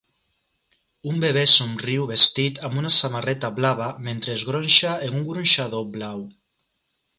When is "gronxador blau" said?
5.31-6.29